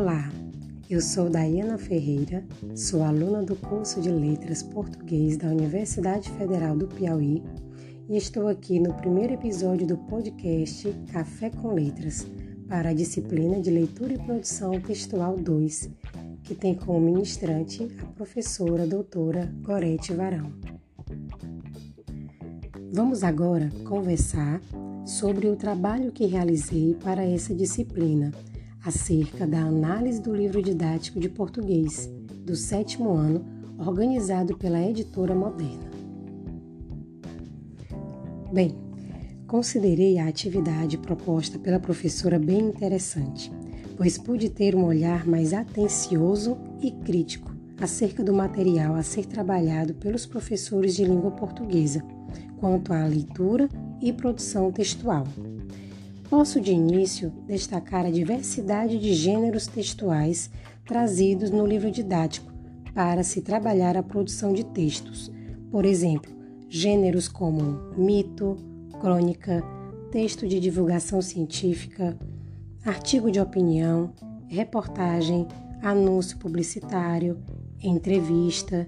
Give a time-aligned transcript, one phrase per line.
[0.00, 0.30] Olá,
[0.88, 6.86] eu sou Daiana Ferreira, sou aluna do curso de Letras Português da Universidade Federal do
[6.86, 7.42] Piauí
[8.08, 12.24] e estou aqui no primeiro episódio do podcast Café com Letras
[12.68, 15.90] para a disciplina de Leitura e Produção Textual 2,
[16.44, 20.52] que tem como ministrante a professora doutora Gorete Varão.
[22.92, 24.60] Vamos agora conversar
[25.04, 28.30] sobre o trabalho que realizei para essa disciplina,
[28.84, 32.08] acerca da análise do livro didático de português
[32.44, 33.44] do sétimo ano,
[33.78, 35.90] organizado pela editora Moderna.
[38.52, 38.74] Bem,
[39.46, 43.52] considerei a atividade proposta pela professora bem interessante,
[43.96, 49.94] pois pude ter um olhar mais atencioso e crítico acerca do material a ser trabalhado
[49.94, 52.02] pelos professores de língua portuguesa
[52.58, 53.68] quanto à leitura
[54.00, 55.26] e produção textual.
[56.28, 60.50] Posso de início destacar a diversidade de gêneros textuais
[60.84, 62.52] trazidos no livro didático
[62.92, 65.32] para se trabalhar a produção de textos.
[65.70, 66.30] Por exemplo,
[66.68, 68.58] gêneros como mito,
[69.00, 69.64] crônica,
[70.12, 72.18] texto de divulgação científica,
[72.84, 74.12] artigo de opinião,
[74.48, 75.48] reportagem,
[75.82, 77.38] anúncio publicitário,
[77.82, 78.86] entrevista,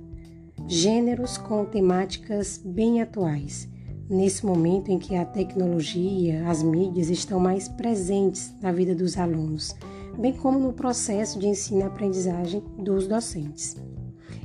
[0.66, 3.66] gêneros com temáticas bem atuais,
[4.10, 9.72] nesse momento em que a tecnologia, as mídias estão mais presentes na vida dos alunos,
[10.18, 13.76] bem como no processo de ensino e aprendizagem dos docentes.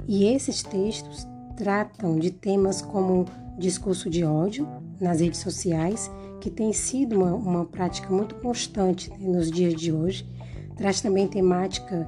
[0.07, 1.27] E esses textos
[1.57, 3.25] tratam de temas como
[3.57, 4.67] discurso de ódio
[5.01, 9.91] nas redes sociais, que tem sido uma, uma prática muito constante né, nos dias de
[9.91, 10.29] hoje,
[10.75, 12.07] traz também temática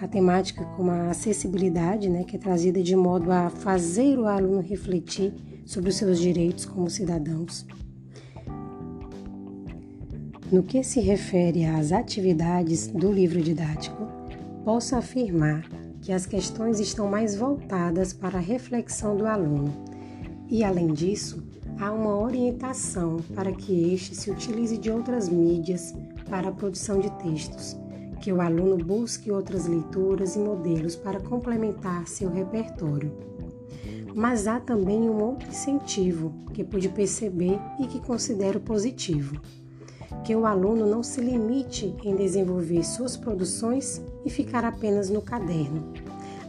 [0.00, 4.60] a temática como a acessibilidade, né, que é trazida de modo a fazer o aluno
[4.60, 5.32] refletir
[5.66, 7.66] sobre os seus direitos como cidadãos.
[10.50, 14.06] No que se refere às atividades do livro didático,
[14.64, 15.68] posso afirmar
[16.00, 19.74] que as questões estão mais voltadas para a reflexão do aluno
[20.48, 21.42] e, além disso,
[21.78, 25.92] há uma orientação para que este se utilize de outras mídias
[26.30, 27.76] para a produção de textos
[28.20, 33.12] que o aluno busque outras leituras e modelos para complementar seu repertório.
[34.16, 39.38] Mas há também um outro incentivo que pude perceber e que considero positivo:
[40.24, 45.92] que o aluno não se limite em desenvolver suas produções e ficar apenas no caderno.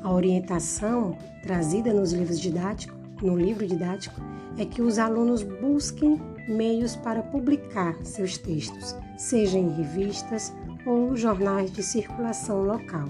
[0.01, 4.16] A orientação trazida nos livros didáticos, no livro didático,
[4.57, 10.53] é que os alunos busquem meios para publicar seus textos, seja em revistas
[10.85, 13.09] ou jornais de circulação local.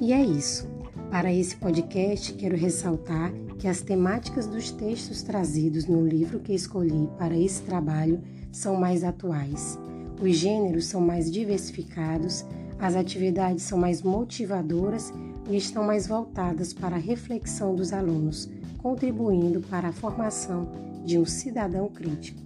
[0.00, 0.72] E é isso.
[1.12, 7.06] Para esse podcast, quero ressaltar que as temáticas dos textos trazidos no livro que escolhi
[7.18, 8.18] para esse trabalho
[8.50, 9.78] são mais atuais.
[10.18, 12.46] Os gêneros são mais diversificados,
[12.78, 15.12] as atividades são mais motivadoras
[15.50, 18.48] e estão mais voltadas para a reflexão dos alunos,
[18.78, 20.72] contribuindo para a formação
[21.04, 22.40] de um cidadão crítico.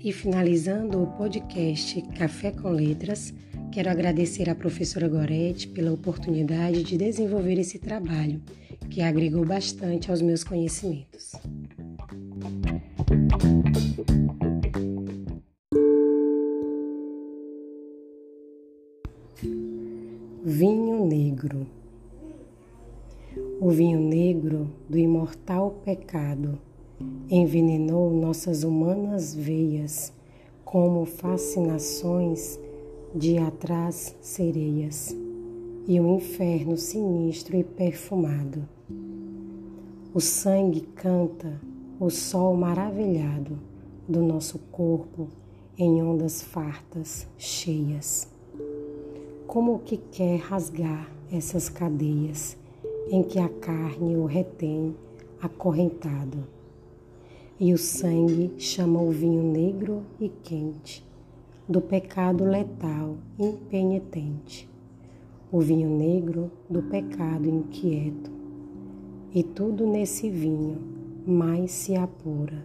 [0.00, 3.32] E finalizando o podcast Café com Letras,
[3.76, 8.40] quero agradecer à professora Gorete pela oportunidade de desenvolver esse trabalho,
[8.88, 11.32] que agregou bastante aos meus conhecimentos.
[20.42, 21.66] Vinho Negro
[23.60, 26.58] O vinho negro do imortal pecado
[27.28, 30.14] envenenou nossas humanas veias
[30.64, 32.58] como fascinações
[33.16, 35.16] de atrás sereias
[35.88, 38.68] e um inferno sinistro e perfumado.
[40.12, 41.58] O sangue canta
[41.98, 43.58] o sol maravilhado
[44.06, 45.28] do nosso corpo
[45.78, 48.28] em ondas fartas, cheias.
[49.46, 52.54] Como que quer rasgar essas cadeias
[53.10, 54.94] em que a carne o retém
[55.40, 56.46] acorrentado
[57.58, 61.06] e o sangue chama o vinho negro e quente
[61.68, 64.68] do pecado letal impenitente,
[65.50, 68.30] o vinho negro do pecado inquieto.
[69.34, 70.78] E tudo nesse vinho
[71.26, 72.62] mais se apura,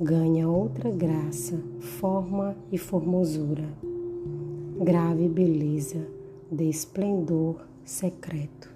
[0.00, 3.68] ganha outra graça, forma e formosura,
[4.82, 6.04] grave beleza
[6.50, 8.73] de esplendor secreto.